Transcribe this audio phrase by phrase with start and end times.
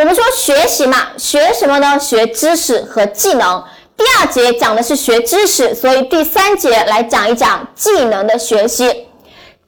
[0.00, 1.98] 我们说学习嘛，学什么呢？
[2.00, 3.62] 学知识和技能。
[3.98, 8.86] 第二节讲的是学知识，所以第三节来讲一讲技能的学习。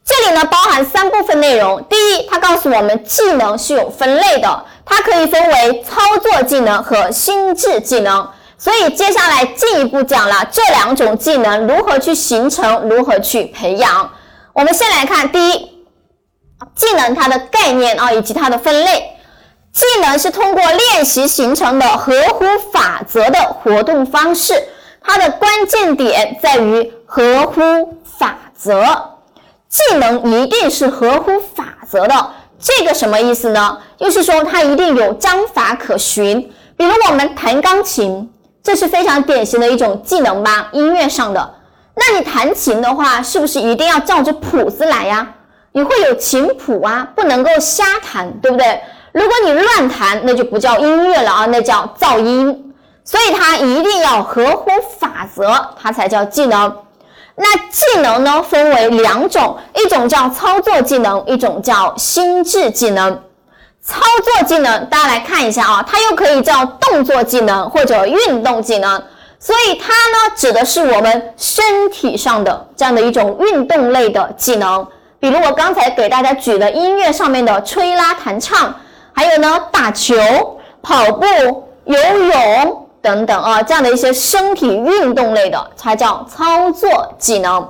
[0.02, 1.84] 这里呢包含三部分内容。
[1.84, 8.26] 第一，它告诉我们技能是有分类的，它可以分为操作技能和心智技能。
[8.56, 14.10] 所以接下来进一步讲了这两种技能如何去形成，如何去培养。
[14.54, 15.52] 我们先来看第一，
[16.74, 19.10] 技能它的概念啊，以及它的分类。
[19.72, 24.62] 技能是通过练习形成的合乎法则的活动方式，
[25.00, 28.84] 它的关键点在于合乎法则。
[29.68, 33.78] 技能一定是合乎法则的，这个什么意思呢？
[33.96, 36.52] 就是说它一定有章法可循。
[36.76, 38.30] 比如我们弹钢琴，
[38.62, 41.54] 这是非常典型的一种技能吧，音乐上的。
[41.94, 45.34] 那你弹琴的话，是不是一定要照着谱子来呀？
[45.72, 48.78] 你会有琴谱啊，不能够瞎弹，对不对？
[49.12, 52.74] 如果你乱弹，那就不叫音乐了啊，那叫噪音。
[53.04, 56.76] 所以它一定要合乎法则，它才叫技能。
[57.34, 63.22] 那技能呢，分为两种，一种叫操作技能，一种叫心智技能。
[63.82, 69.02] 操作技能，大家来看一下啊，它又可以叫动作技能或者运动技能。
[69.40, 74.86] 所以它呢，指的是我们身体上的这样的一种运动类的技能。
[75.18, 78.72] 比如我刚才给大家举的音乐上面的吹拉弹唱，
[79.12, 80.14] 还有呢，打球、
[80.82, 81.26] 跑步、
[81.84, 82.78] 游泳。
[83.02, 87.68] 等等啊，这样的一些身体运动类的才叫操作技能。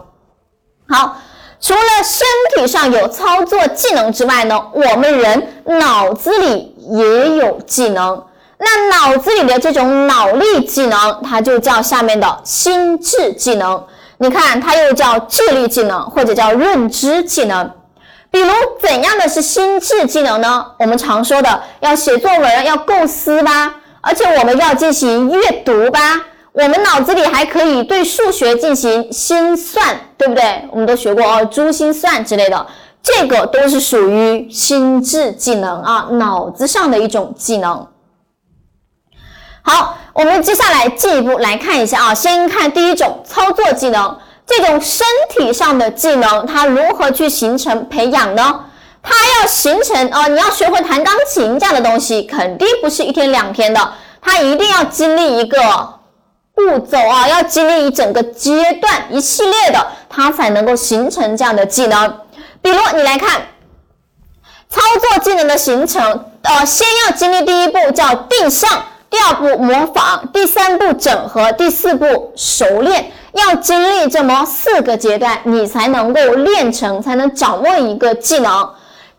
[0.87, 1.17] 好，
[1.59, 8.23] 除了身体上有操作技能之外呢，我们人脑子里也有技能。
[8.59, 13.83] 那脑子里的这种脑力技能，它就叫下面的心智技能。
[14.19, 17.71] 你看，它又叫智力技能或者叫认知技能。
[18.33, 18.49] 比如，
[18.81, 20.67] 怎样的是心智技能呢？
[20.79, 23.75] 我们常说的要写作文，要构思吧。
[24.01, 26.01] 而且我们要进行阅读吧，
[26.53, 30.67] 我们脑子里还可以对数学进行心算，对不对？
[30.73, 32.67] 我们都学过哦，珠心算之类的，
[33.03, 37.87] 这个都是属于心智技能啊，脑子上的一种技能。
[39.61, 44.19] 好，我们接下来进一步来看一下啊，先看第一种操作技能，
[44.55, 48.67] 这种身体上的技能，它如何去形成培养呢？
[49.03, 55.59] 它要形成啊，你要学会弹钢琴这样的东西，肯定不是一天两天的，它一定要经历一个
[56.55, 62.21] 步骤啊，要经历一整个阶段一系列的，它才能够形成这样的技能。
[62.61, 63.41] 比如你来看，
[64.69, 68.71] 操作技能的形成，呃，先要经历第一步叫定向，
[69.13, 78.71] 第二步模仿，第三步整合，第四步熟练，要经历这么四个阶段，你才能够练成，才能掌握一个技能。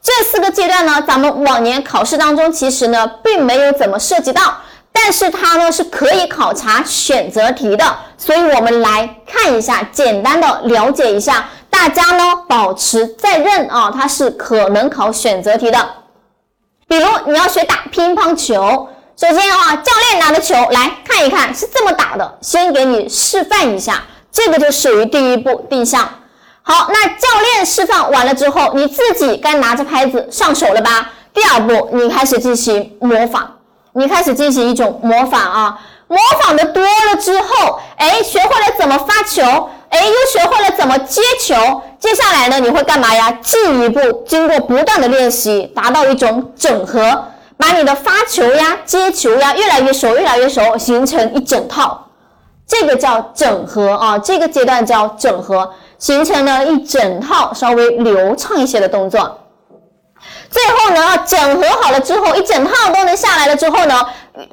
[0.02, 4.56] 这四个阶段呢，咱们往年考试当中其实呢并没有怎么涉及到，
[4.92, 7.86] 但是它呢是可以考察选择题的，
[8.18, 15.78] 所以我们来看一下，简单的了解一下，大家呢保持在任啊，它是可能考选择题的。
[16.88, 24.01] 比如你要学打乒乓球，首先啊，教练拿的球来看一看是这么打的，先给你示范一下，
[24.31, 26.01] 这个就属于第一步定向。
[26.63, 31.12] 好，那教练示范完了之后，你自己该拿着拍子上手了吧？
[31.31, 33.44] 第二步，你开始进行模仿，
[33.94, 41.56] 你开始进行一种模仿啊，模仿的多了之后，哎，学会了怎么发球，哎，又学会了怎么接球。
[42.00, 43.31] 接下来呢，你会干嘛呀？
[43.44, 47.25] 进一步经过不断的练习，达到一种整合，
[47.63, 52.06] 把你的发球呀、接球呀越来越熟，越来越熟，形成一整套，
[52.68, 55.74] 这个叫整合啊，这个阶段叫整合。
[55.97, 59.40] 形成了一整套稍微流畅一些的动作，
[60.50, 64.06] 最后呢，整合好了之后，一整套都能下来了之后呢，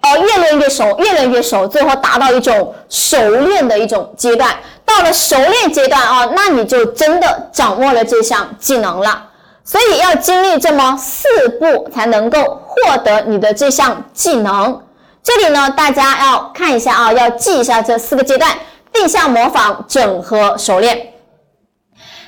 [0.03, 4.49] 呃，越练越熟，越练越熟，最后达到一种熟练的一种阶段。
[4.85, 9.30] 到了熟练阶段啊，那你就真的掌握了这项技能了。
[9.71, 11.29] 所以要经历这么四
[11.61, 14.83] 步才能够获得你的这项技能。
[15.23, 18.51] 这里呢，大家要看一下啊，要记一下这四个阶段：
[18.93, 21.13] 定向、模仿、整合、熟练。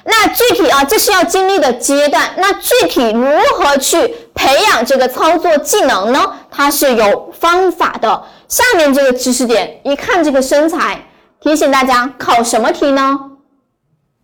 [0.05, 2.31] 那具体啊，这是要经历的阶段。
[2.37, 6.21] 那具体如何去培养这个操作技能呢？
[6.49, 8.23] 它是有方法的。
[8.47, 11.06] 下面这个知识点，一看这个身材，
[11.41, 13.19] 提醒大家考什么题呢？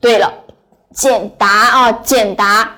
[0.00, 0.32] 对了，
[0.94, 2.76] 简答啊，简答。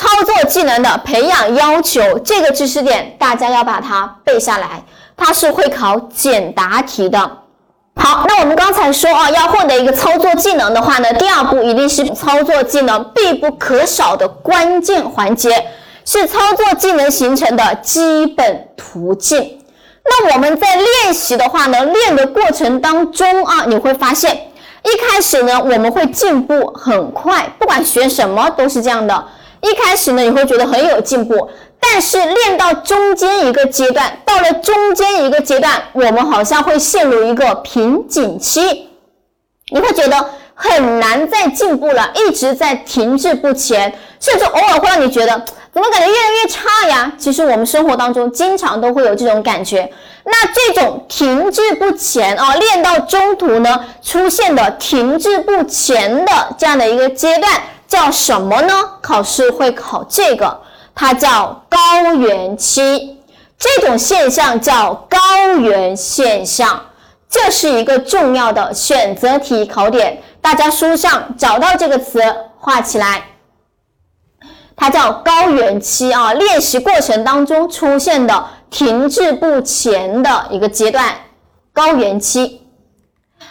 [0.00, 4.82] 操作技能的培养要求，这个知识点大家要把它背下来，
[5.14, 7.18] 它是会考简答题的。
[7.96, 15.66] 好，那我们刚才说啊，要获得一个操作技能的话呢，第二步一定是操作技能必不可少的关键环节。
[16.06, 19.58] 是操作技能形成的基本途径。
[20.02, 24.34] 那我们在练习的话呢，练的过程当中啊，你会发现，
[24.82, 29.24] 一开始呢，我们会进步很快，不管学什么都是这样的。
[29.62, 38.88] 一开始呢，你会觉得很有进步，但是练到中间一个阶段，到了中间一个阶段，我们好像会陷入一个瓶颈期，
[39.70, 45.44] 你会觉得很难再进步了，一直在停滞不前，甚至偶尔会让你觉得。
[45.72, 47.12] 怎么感觉越来越差呀？
[47.16, 49.88] 其实我们生活当中经常都会有这种感觉。
[50.24, 57.52] 那这种停滞不前啊，练到中途呢出现的停滞不前的这样的一个阶段
[57.90, 58.72] 叫什么呢？
[59.02, 60.60] 考试会考这个，
[60.94, 63.18] 它叫高原期。
[63.58, 65.18] 这种现象叫高
[65.58, 66.80] 原现象，
[67.28, 70.22] 这是一个重要的选择题考点。
[70.40, 72.22] 大家书上找到这个词，
[72.58, 73.24] 画起来。
[74.76, 81.12] 它叫高原期啊，练习过程当中出现的停滞不前的一个阶段，
[81.72, 82.62] 高原期。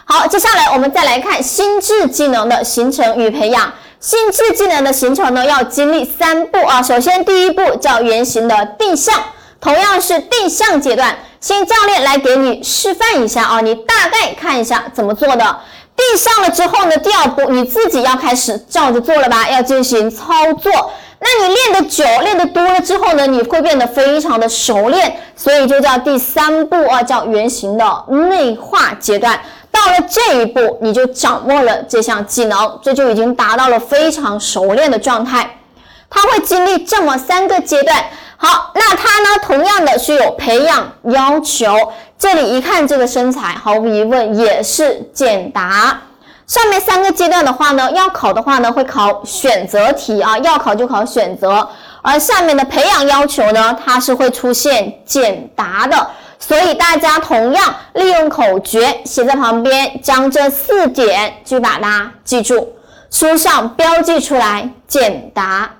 [0.05, 3.71] 好，接下来我们再来看心智技能的形成与培养。
[3.99, 6.81] 心智技能的形成呢，要经历三步啊。
[6.81, 9.13] 首先，第一步叫原型的定向，
[9.59, 15.59] 同样是定向阶段，先教练来给你示范一下啊，你大概看一下怎么做的。
[15.97, 20.71] 定向了之后呢，第二步你自己要开始照着做了吧，要进行操作。
[21.19, 29.37] 那你练的久，练的多了之后呢，你会变得非常的熟练，所以就叫第三步啊，叫原型的内化阶段。
[29.71, 35.57] 到了这一步，你就掌握了这项技能，这就已经达到了非常熟练的状态。
[36.09, 38.03] 它会经历这么三个阶段。
[38.37, 41.67] 好，那它呢，同样的是有培养要求。
[42.17, 46.01] 这里一看这个身材，毫无疑问也是简答。
[46.47, 51.67] 上面三个阶段的话呢，要考的话呢，会考选择题啊，要考就考选择。
[52.01, 62.75] 而下面的培养要求呢，它是会出现简答的，所以大家同样利用口诀写在旁边，将这四点就把它记住，
[63.11, 65.75] 书上标记出来，简答。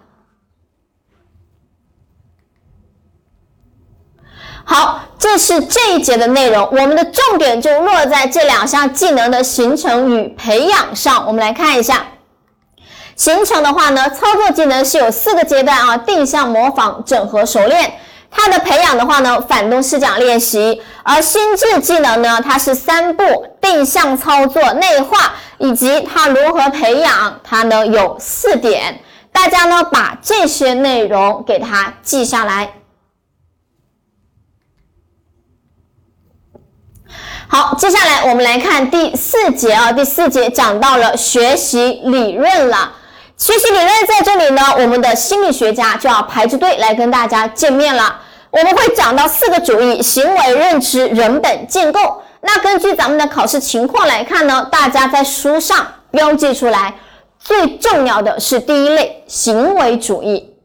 [4.65, 11.25] 好，这是这一节的内容，我们的重点就落在这两项技能的形成与培养上。
[11.25, 12.06] 我们来看一下，
[13.15, 17.94] 形成的话呢，操作技能是有四个阶段啊：定向、模仿、整合、熟练。
[18.31, 20.81] 它的培养的话呢，反动式讲练习。
[21.04, 27.40] 而心智技能呢，它是三步：定向操作、内化，以及它如何培养。
[27.44, 32.74] 它呢有四点，大家呢把这些内容给它记下来。
[37.48, 42.94] 好，接下来我们来看第四节啊，第四节讲到了学习理论了。
[43.39, 48.19] 学习理论在这里呢，我们的心理学家就要排着队来跟大家见面了。
[48.51, 52.21] 我们会讲到四个主义：行为、认知、人本、建构。
[52.41, 56.95] 那根据咱们的考试情况来看呢，大家在书上标记出来，
[57.39, 60.57] 最重要的是第一类行为主义。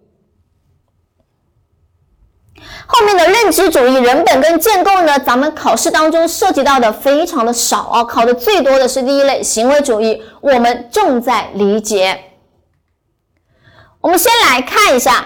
[2.87, 12.33] 后面的认知主义、人本跟建构呢，咱们考试当中涉及到的非常的少啊，考的最多的是第一类行为主义，我们重在理解。
[14.05, 15.25] 我们先来看一下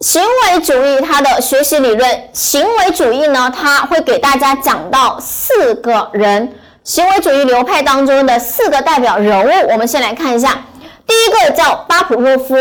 [0.00, 2.28] 行为主义它的学习理论。
[2.32, 9.70] 行为主义呢，它会给大家讲到四个人，行为主义流派当中的四个代表人物。
[9.70, 10.64] 我们先来看一下，
[11.06, 12.56] 第一个叫巴甫洛夫。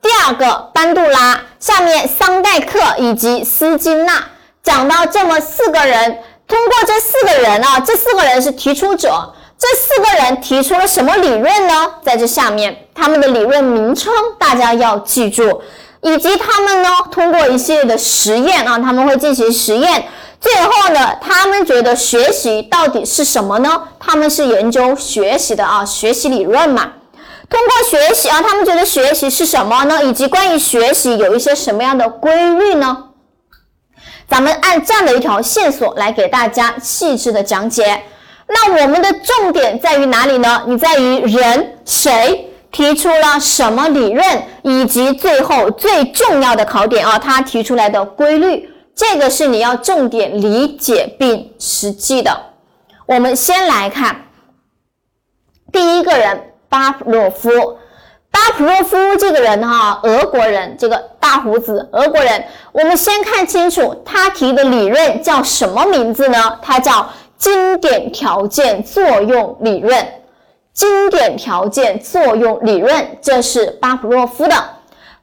[0.00, 4.24] 第二个班杜拉，下面桑代克以及斯金纳
[4.62, 11.86] 讲到这么四个人，通过这四个人啊，这四个人是提出者，这四个人提出了什么理论呢？
[12.02, 15.60] 在这下面，他们的理论名称大家要记住，
[16.00, 20.08] 以及他们呢通过一系列的实验啊，他们会进行实验，
[20.40, 23.82] 最后呢，他们觉得学习到底是什么呢？
[23.98, 26.92] 他们是研究学习的啊，学习理论嘛。
[27.50, 30.02] 通过学习啊，他们觉得学习是什么呢？
[30.02, 33.08] 以及关于学习有一些什么样的规律呢？
[34.26, 38.04] 咱们按这样的一条线索来给大家细致的讲解。
[38.52, 40.64] 那我们的重点在于哪里呢？
[40.66, 44.24] 你在于人谁提出了什么理论，
[44.62, 52.30] 以及最后最重要的考点啊，他提出来的规律，这个是你要重点理解并实际的。
[53.06, 54.26] 我们先来看
[55.72, 56.46] 第一个人。
[56.70, 57.50] 巴甫洛夫，
[58.30, 62.44] 巴甫洛夫这个人哈，俄国人，这个大胡子，俄国人。
[62.70, 66.56] 我们先看清楚他提的理论叫什么名字呢？
[66.62, 70.06] 他叫经典条件作用理论。
[70.74, 74.54] 经典条件作用理论，这是巴甫洛夫的。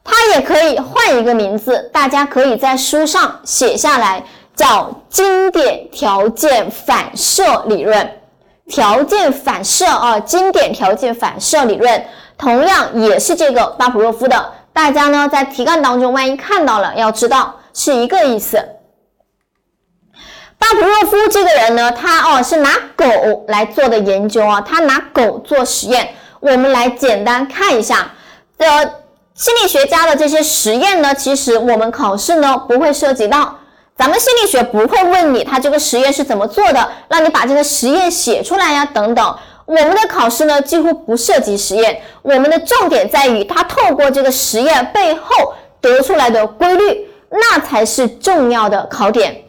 [0.03, 4.23] 它也可以换一个名字，大家可以在书上写下来，
[4.55, 8.11] 叫经典条件反射理论。
[8.67, 12.03] 条件反射啊，经典条件反射理论，
[12.35, 14.53] 同样也是这个巴甫洛夫的。
[14.73, 18.57] 大家呢在题干当中万一看到了，要知道是一个意思。
[20.57, 26.09] 巴甫洛夫这个人呢，他哦是拿狗来做的研究啊，他拿狗做实验。
[26.39, 28.13] 我们来简单看一下，
[28.57, 28.89] 呃。
[29.37, 33.55] 心理学家的这些实验呢，其实我们考试呢不会涉及到。
[33.95, 39.37] 咱们心理学不会问你他这个实验是怎么做的，让你把这个实验写出来呀等等。
[39.67, 49.43] 我们的考试呢几乎不涉及实验，我们的重点在于他透过这个实验背后得出来的规律，那才是重要的考点。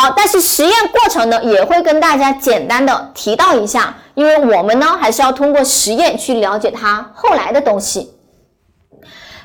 [0.00, 8.14] 好，但是实验过程呢也会跟大家简单的提到一下，因为我们呢还是要通过实验去了解它后来的东西。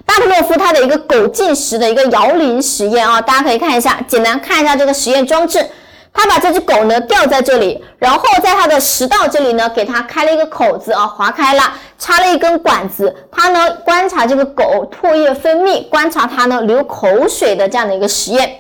[0.06, 5.68] 巴甫洛夫他的一个狗进食的一个摇铃实验啊，大家可以看一下，简单看一下这个实验装置。
[6.14, 11.64] 他把这只狗呢吊在这里，然后在它的食道这里呢给它开了一个口子啊，划开了，
[11.98, 13.16] 插了一根管子。
[13.32, 18.58] 他呢观察这个狗唾液分泌，观察它呢流口水的这样的一个实验。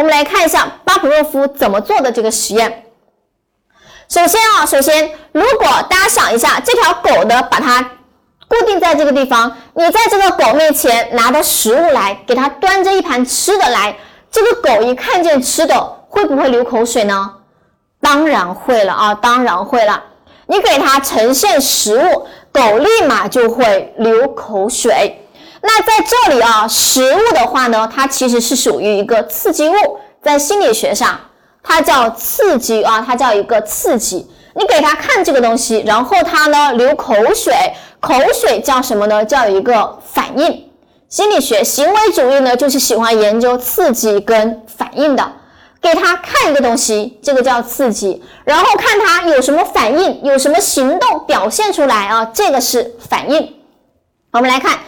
[0.00, 2.86] 我们来看一下巴甫洛夫怎么做的这个实验。
[4.08, 7.86] 首先啊，首先如果大家想一下，这条狗呢把它。
[8.48, 13.94] 固定在这个地方，你在这个狗面前拿着食物来，给它端着一盘吃的来，
[14.28, 17.34] 这个狗一看见吃的，会不会流口水呢？
[18.00, 20.02] 当然会了啊，当然会了。
[20.46, 25.28] 你给它呈现食物，狗立马就会流口水。
[25.62, 29.74] 那在这里啊，食物的话呢，它其实是属于一个刺激物，
[30.22, 31.18] 在心理学上，
[31.62, 34.26] 它叫刺激啊，它叫一个刺激。
[34.54, 37.54] 你给他看这个东西，然后他呢流口水。
[38.00, 39.24] 口水叫什么呢？
[39.24, 40.70] 叫一个反应。
[41.08, 45.32] 心理学行为主义呢，就是喜欢研究刺激跟反应的。
[45.82, 53.54] 给他看一个东西，这个叫刺激，然后看他有什么反应，有什么行动表现出来啊，这个是反应。
[54.32, 54.78] 我们来看，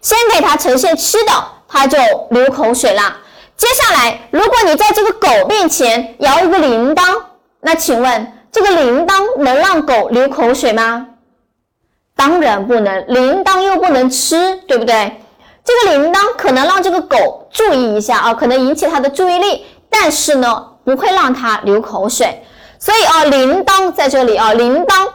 [0.00, 1.32] 先给它呈现吃的，
[1.68, 1.98] 它就
[2.30, 3.16] 流口水了。
[3.56, 7.20] 接下来，如果你在这个狗面前摇一个铃铛，
[7.60, 11.06] 那请问这个铃铛能让狗流口水吗？
[12.16, 15.20] 当然不能，铃铛又不能吃，对不对？
[15.62, 22.42] 这个铃铛可能让这个狗注意一下啊，可能引起它的注意力，但是呢，不会让它流口水。
[22.78, 25.06] 所以啊，铃铛在这里啊，铃铛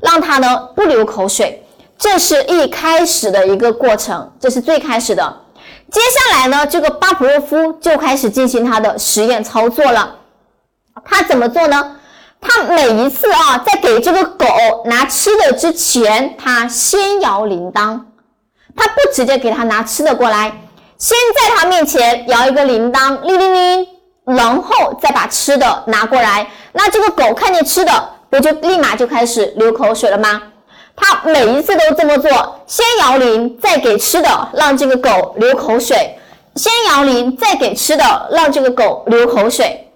[0.00, 1.64] 让它呢不流口水，
[2.02, 5.36] 这是一开始的一个过程，这是最开始的。
[5.88, 10.16] 接下来呢，这个巴甫洛夫就开始进行他的实验操作了。
[11.04, 11.96] 他怎么做呢？
[12.40, 14.46] 他每一次啊，在给这个狗
[14.86, 18.00] 拿吃的之前，他先摇铃铛，
[18.74, 20.50] 他不直接给他拿吃的过来，
[20.98, 23.86] 先在他面前摇一个铃铛，铃铃铃，
[24.24, 26.50] 然后再把吃的拿过来。
[26.72, 30.42] 那这个狗看见吃的，不就立马就开始流口水了吗？
[30.94, 35.96] 他每一次都这么做，先摇铃，再给吃的，让这个狗流口水；
[36.54, 39.88] 先摇铃，再给吃的，让这个狗流口水。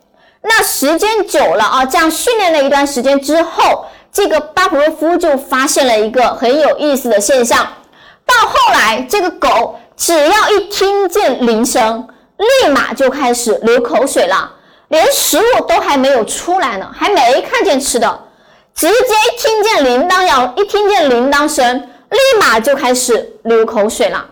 [0.42, 7.66] 那时间久了啊，这样训练了一段时间之后，这个巴甫洛夫就发现了一个很有意思的现象。
[8.24, 14.50] 到后来，这个狗只要一听见铃声，立马就开始流口水了，
[14.88, 18.20] 连食物都还没有出来呢，还没看见吃的，
[18.76, 24.26] 直接听见铃铛要一听见铃铛声，立马就开始流口水了。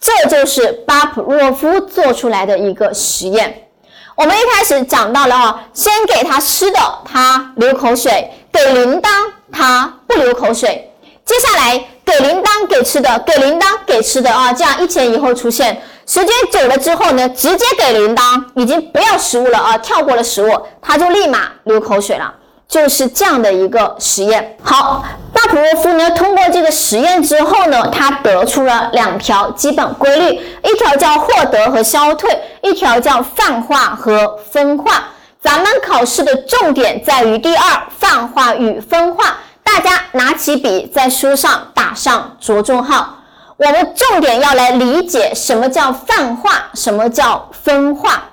[0.00, 3.68] 这就是巴甫洛夫做出来的一个实验。
[4.16, 8.10] 我们一开始讲到了啊，先给他吃的，他流口水；
[8.50, 9.10] 给铃铛，
[9.52, 10.90] 他不流口水。
[11.26, 15.82] 接下来给铃铛，给吃的，给铃铛，给吃的啊，这样一前一后出现。
[16.06, 22.34] 时间久了之后呢，直接给铃铛，已经不要食物了啊，跳过了食物，他就立马流口水了。
[22.66, 24.56] 就是这样的一个实验。
[24.62, 35.04] 好，巴甫洛夫呢，通过这个实验之后呢，他得出了两条基本规律，一条叫获得和消退，一条叫泛化和分化。
[35.40, 39.36] 咱们考试的重点在于第二，泛化与分化。
[39.62, 43.18] 大家拿起笔，在书上打上着重号。
[43.56, 48.24] 我们重点要来理解什么叫泛化，什么叫分化。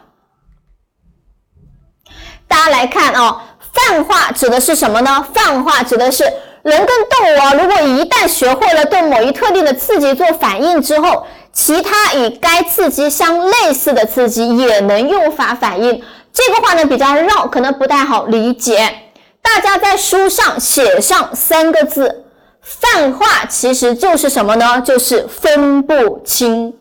[2.47, 3.43] 大家来看啊。
[3.73, 5.25] 泛化指的是什么呢？
[5.33, 6.23] 泛化指的是
[6.63, 16.03] 人跟动物啊，如果一旦学会了对某一特定的刺激做反应之后，其他与该刺激相类似的刺激也能诱发反应。
[16.33, 18.93] 这个话呢比较绕，可能不太好理解。
[19.41, 22.25] 大家在书上写上三个字：
[22.61, 24.81] 泛化其实就是什么呢？
[24.81, 26.73] 就是分不清。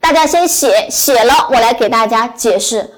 [0.00, 2.90] 大家先写，写了我来给大家解释。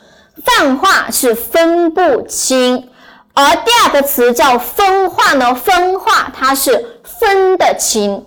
[0.47, 2.88] 泛化是分不清，
[3.35, 8.25] 而第二个词叫分化呢，分化它是分得清。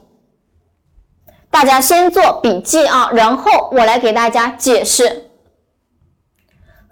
[1.50, 5.30] 大家先做笔记啊，然后我来给大家解释。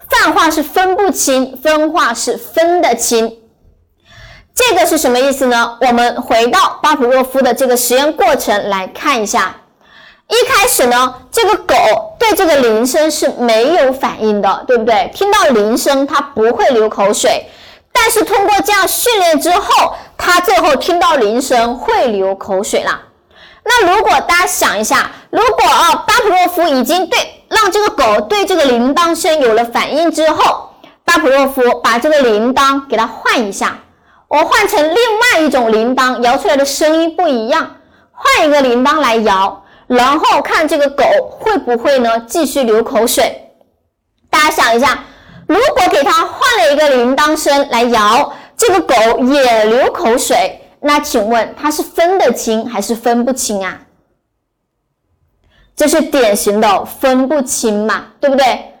[0.08, 3.38] 泛化是分不清，分化是分得清。
[4.54, 5.76] 这个是什么意思呢？
[5.82, 9.56] 我们回到巴甫洛夫的这个实验过程来看一下。
[10.28, 11.74] 一开始呢，这个狗
[12.18, 15.10] 对这个铃声是没有反应的，对不对？
[15.14, 17.48] 听到铃声它不会流口水，
[17.92, 23.00] 但是通过这样训练之后，它最后听到铃声会流口水了。
[23.64, 27.18] 那如果大家想一下，如果啊巴甫洛夫已经对
[27.48, 30.72] 让这个狗对这个铃铛声有了反应之后，
[31.04, 33.78] 巴甫洛夫把这个铃铛给它换一下，
[34.28, 37.76] 我换成另外一种铃铛，摇出来的声音不一样，
[38.12, 39.64] 换一个铃铛来摇。
[39.88, 41.04] 然后看这个狗
[41.40, 43.50] 会不会呢继续流口水？
[44.30, 45.02] 大家想一下，
[45.46, 53.80] 如果给它换了一个铃铛声来摇，这个狗也流口水，那请问它是分得清还是分不清啊？
[55.74, 58.74] 这是典型的分不清嘛，对不对？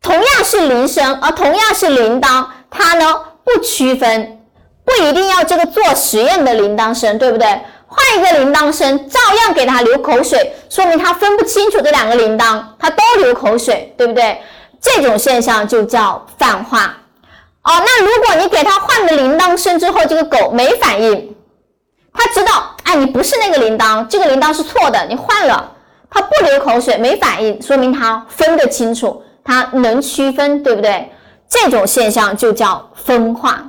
[0.00, 4.40] 同样是铃声，而同样是铃铛，它呢不区分，
[4.84, 7.60] 不一定要这个做实验的铃铛声，对不对？
[7.94, 14.40] 换一个铃铛声，照样给他流口水，说明他分不清楚这两个铃铛，他都流口水，对不对？
[14.80, 16.96] 这种现象就叫泛化。
[17.62, 21.36] 哦，那如果你给他换了铃铛声之后，这个狗没反应，
[22.14, 25.72] 他知道，哎，你不是那个铃铛，这个铃铛是错的，你换了，
[26.10, 31.12] 它不流口水，没反应，说明它分得清楚，它能区分，对不对？
[31.48, 33.68] 这种现象就叫分化。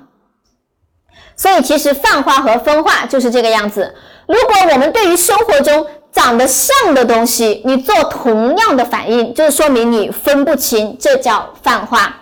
[1.35, 3.93] 所以其实泛化和分化就是这个样子。
[4.27, 12.17] 如果我们对于生活中长得像的东西，你做同样的反应，就是说明你分不清，这叫泛化。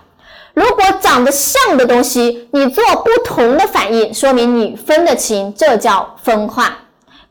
[0.53, 6.77] 如果长得像的东西，你做不同的反应，说明你分得清，这叫分化。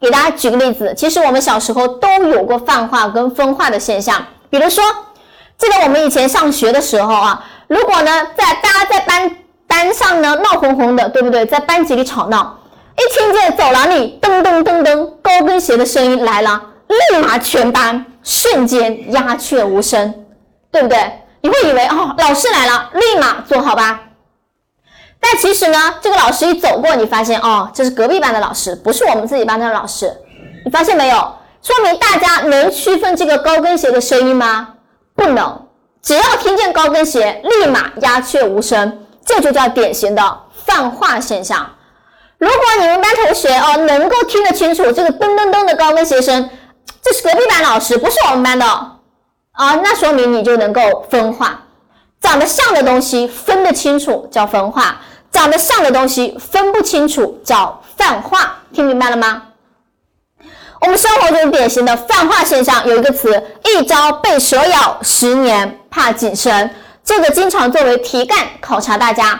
[0.01, 4.25] 给大家举个例子，其实我们小时候都有过泛化跟分化的现象。
[4.49, 4.83] 比如说，
[5.59, 11.45] 记得我们以前上学的时候啊，如果呢在大家在班班上呢闹哄哄的，对不对？
[11.45, 12.60] 在班级里吵闹。
[13.01, 20.27] 一听见走廊里噔噔噔噔高跟鞋的声音来了，立马全班瞬间鸦雀无声，
[20.71, 21.23] 对不对？
[21.41, 24.03] 你会以为哦，老师来了，立马坐好吧。
[25.19, 30.15] 但其实呢，这个老师一走过，你发现哦，这是隔壁班的老师，不是我们自己班的老师。
[30.67, 31.17] 你发现没有？
[31.63, 34.75] 说明大家能区分这个高跟鞋的声音吗？
[35.15, 35.67] 不能。
[36.03, 41.67] 只要听见高跟鞋，立马鸦雀无声，这就叫典型的泛化现象。
[42.41, 46.49] 如果你们班同学哦能够听得清楚这个噔噔噔的高跟鞋声，
[47.03, 48.97] 这是隔壁班老师，不是我们班的哦。
[49.53, 51.65] 啊，那说明你就能够分化，
[52.19, 59.43] 长得像的东西分得清楚叫分化，长得像的东西分不清楚叫泛化，听明白了吗？
[60.81, 66.71] 我们生活中典型的泛化现象有一个词，一朝被蛇咬，十年怕井绳，
[67.05, 69.39] 这个经常作为题干考察大家。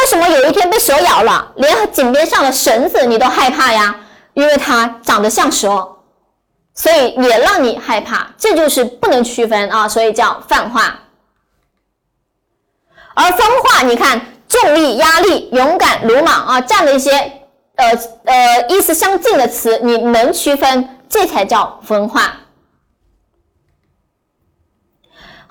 [0.00, 3.94] 为什么有一天被蛇咬了，连井边上的绳子你都害怕呀？
[4.34, 5.96] 因为它长得像蛇，
[6.72, 8.28] 所以也让你害怕。
[8.38, 11.00] 这就是不能区分啊，所以叫泛化。
[13.14, 17.10] 而分化，你看重力、压力、勇敢、鲁莽啊，这样的一些
[17.74, 22.36] 呃呃意思相近的词，你能区分，这才叫分化。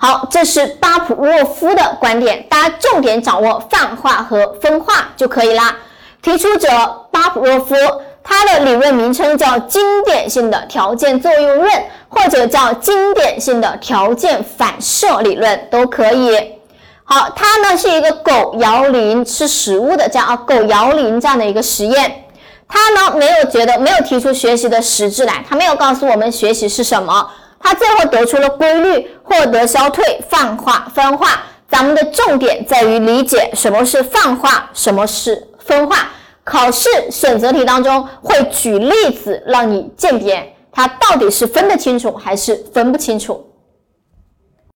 [0.00, 5.76] 好，这是巴甫洛夫的观点，大家重点掌握泛化和分化就可以啦。
[6.22, 6.68] 提出者
[7.10, 7.74] 巴甫洛夫，
[8.22, 11.72] 他的理论名称叫经典性的条件作用论，
[12.08, 16.54] 或者叫经典性的条件反射理论都可以。
[17.02, 22.24] 好，他呢是一个狗摇铃吃食物的这样啊，狗摇铃这样的一个实验。
[22.68, 27.28] 他呢没有觉得没有提出学习的实质来，他没有告诉我们学习是什么。
[27.60, 31.42] 他最后得出了规律，获得消退、泛化、分化。
[31.68, 36.08] 咱们的重点在于理解什么是泛化，什么是分化。
[36.44, 43.47] 考试选择题当中会举例子让你鉴别它到底是分得清楚还是分不清楚。